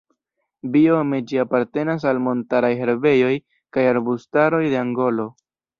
Biome 0.75 1.19
ĝi 1.31 1.39
apartenas 1.43 2.07
al 2.13 2.23
montaraj 2.29 2.73
herbejoj 2.83 3.33
kaj 3.79 3.87
arbustaroj 3.95 4.67
de 4.75 4.85
Angolo. 4.87 5.33